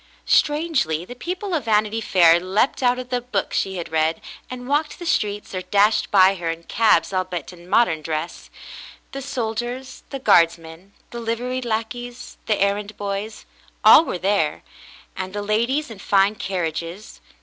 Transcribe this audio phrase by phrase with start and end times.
[0.25, 4.67] Strangely, the people of Vanity Fair leaped out of the book she had read, and
[4.67, 8.49] walked the streets or dashed by her in cabs— albeit in modern dress.
[9.11, 13.45] The soldiers— the guardsmen— the liveried lackeys— the errand boys—
[13.85, 14.63] all were there,
[15.15, 17.21] and the ladies in fine carriages.